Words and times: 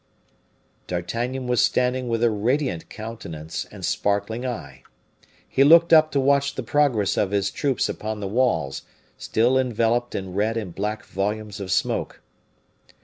D'Artagnan 0.87 1.45
was 1.45 1.61
standing 1.61 2.07
with 2.07 2.23
a 2.23 2.31
radiant 2.31 2.89
countenance 2.89 3.65
and 3.71 3.85
sparkling 3.85 4.47
eye. 4.47 4.81
He 5.47 5.63
looked 5.63 5.93
up 5.93 6.11
to 6.13 6.19
watch 6.19 6.55
the 6.55 6.63
progress 6.63 7.17
of 7.17 7.29
his 7.29 7.51
troops 7.51 7.87
upon 7.87 8.19
the 8.19 8.27
walls, 8.27 8.81
still 9.19 9.59
enveloped 9.59 10.15
in 10.15 10.33
red 10.33 10.57
and 10.57 10.73
black 10.73 11.05
volumes 11.05 11.59
of 11.59 11.71
smoke. 11.71 12.19